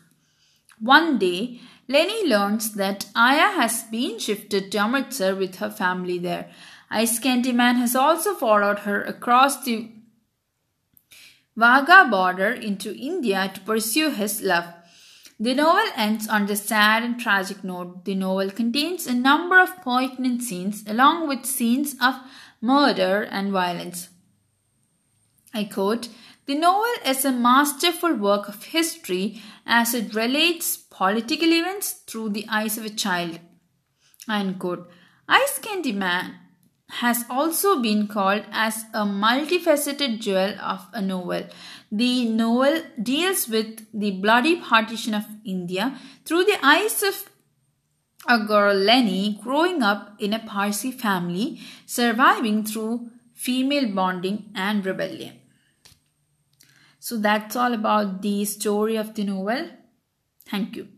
One 0.79 1.18
day, 1.18 1.61
Lenny 1.88 2.26
learns 2.26 2.74
that 2.74 3.07
Aya 3.14 3.61
has 3.61 3.83
been 3.83 4.18
shifted 4.18 4.70
to 4.72 4.79
Amritsar 4.79 5.35
with 5.35 5.57
her 5.57 5.70
family 5.70 6.18
there. 6.18 6.50
Ice 6.90 7.18
Candy 7.18 7.53
Man 7.53 7.76
has 7.76 7.94
also 7.94 8.35
followed 8.35 8.81
her 8.81 9.03
across 9.03 9.64
the 9.64 9.90
Wagah 11.57 12.11
border 12.11 12.50
into 12.50 12.96
India 12.96 13.50
to 13.53 13.61
pursue 13.61 14.11
his 14.11 14.40
love. 14.40 14.72
The 15.42 15.55
novel 15.55 15.90
ends 15.96 16.29
on 16.29 16.44
the 16.44 16.55
sad 16.55 17.03
and 17.03 17.18
tragic 17.18 17.64
note. 17.64 18.05
The 18.05 18.14
novel 18.14 18.50
contains 18.50 19.07
a 19.07 19.14
number 19.14 19.59
of 19.59 19.81
poignant 19.81 20.42
scenes 20.42 20.85
along 20.87 21.29
with 21.29 21.46
scenes 21.46 21.96
of 21.98 22.16
murder 22.61 23.22
and 23.22 23.50
violence. 23.50 24.11
I 25.55 25.64
quote, 25.64 26.11
the 26.44 26.57
novel 26.57 26.92
is 27.07 27.24
a 27.24 27.33
masterful 27.33 28.16
work 28.16 28.48
of 28.48 28.64
history 28.64 29.40
as 29.64 29.94
it 29.94 30.14
relates 30.14 30.76
political 30.76 31.48
events 31.48 31.92
through 32.07 32.31
the 32.31 32.44
eyes 32.50 32.76
of 32.76 32.85
a 32.85 32.90
child. 32.90 33.38
I 34.29 34.40
unquote. 34.40 34.90
Ice 35.26 35.59
Candy 35.59 35.92
Man 35.92 36.35
has 36.90 37.24
also 37.31 37.81
been 37.81 38.07
called 38.09 38.44
as 38.50 38.85
a 38.92 39.05
multifaceted 39.05 40.20
jewel 40.20 40.55
of 40.61 40.87
a 40.92 41.00
novel. 41.00 41.44
The 41.90 42.24
novel 42.24 42.83
deals 43.03 43.48
with 43.48 43.87
the 43.92 44.11
bloody 44.11 44.61
partition 44.61 45.14
of 45.14 45.24
India 45.44 45.98
through 46.24 46.44
the 46.44 46.59
eyes 46.62 47.03
of 47.03 47.31
a 48.29 48.38
girl 48.44 48.74
Lenny 48.74 49.38
growing 49.42 49.83
up 49.83 50.14
in 50.18 50.33
a 50.33 50.38
Parsi 50.38 50.92
family, 50.92 51.61
surviving 51.87 52.64
through 52.64 53.11
female 53.35 53.92
bonding 53.94 54.50
and 54.55 54.85
rebellion. 54.85 55.38
So 56.98 57.16
that's 57.16 57.57
all 57.57 57.72
about 57.72 58.20
the 58.20 58.44
story 58.44 58.96
of 58.96 59.14
the 59.14 59.24
novel. 59.24 59.70
Thank 60.46 60.76
you. 60.76 60.88